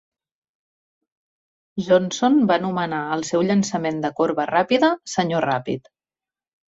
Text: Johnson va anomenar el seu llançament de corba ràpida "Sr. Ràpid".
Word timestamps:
Johnson 1.87 2.39
va 2.51 2.57
anomenar 2.61 3.03
el 3.17 3.25
seu 3.29 3.45
llançament 3.51 4.01
de 4.07 4.15
corba 4.21 4.51
ràpida 4.53 4.91
"Sr. 5.15 5.43
Ràpid". 5.51 5.93